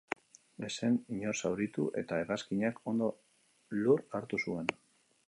Ez 0.67 0.69
zen 0.75 0.95
inor 1.17 1.35
zauritu, 1.41 1.85
eta 2.01 2.19
hegazkinak 2.21 2.79
ondo 2.93 3.11
lur 3.83 4.05
hartu 4.21 4.41
zuen. 4.47 4.73